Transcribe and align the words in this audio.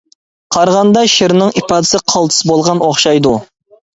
قارىغاندا 0.55 1.01
شىرنىڭ 1.15 1.51
ئىپادىسى 1.61 2.01
قالتىس 2.13 2.41
بولغان 2.53 2.83
ئوخشايدۇ. 2.87 3.37